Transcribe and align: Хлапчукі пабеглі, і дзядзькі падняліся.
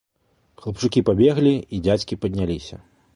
Хлапчукі 0.61 1.03
пабеглі, 1.09 1.51
і 1.75 1.81
дзядзькі 1.89 2.17
падняліся. 2.25 2.81